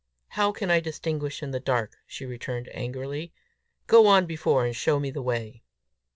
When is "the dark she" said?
1.51-2.25